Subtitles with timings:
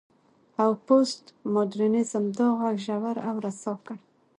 [0.63, 1.23] او پوسټ
[1.53, 3.97] ماډرنيزم دا غږ ژور او رسا کړ.